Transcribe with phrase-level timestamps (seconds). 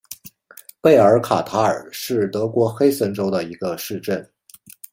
[0.81, 4.27] 贝尔卡塔尔是德国黑森州的一个市镇。